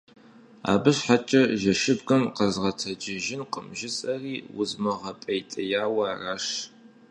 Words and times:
Абы 0.71 0.91
щхьэкӀэ 0.97 1.41
жэщыбгым 1.61 2.23
къэзгъэтэджыжынкъым, 2.35 3.67
жысӀэри 3.77 4.35
узмыгъэпӀейтеяуэ 4.59 6.03
аращ. 6.13 6.45